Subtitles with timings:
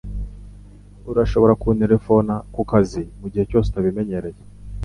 [1.11, 4.41] Urashobora kunterefona kukazi mugihe cyose utabimenyereye